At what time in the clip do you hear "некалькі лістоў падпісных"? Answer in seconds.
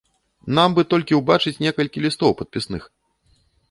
1.67-2.93